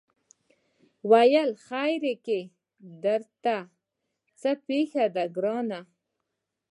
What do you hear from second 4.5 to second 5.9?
پېښه ده ګرانه